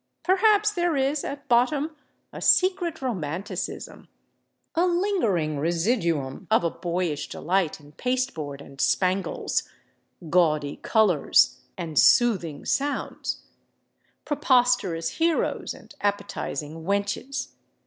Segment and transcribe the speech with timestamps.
[0.23, 1.95] Perhaps there is, at bottom,
[2.33, 4.07] a secret romanticism—a
[4.87, 9.61] lingering residuum of a boyish delight in pasteboard and spangles,
[10.27, 13.43] gaudy colors and soothing sounds,
[14.25, 17.49] preposterous heroes and appetizing wenches.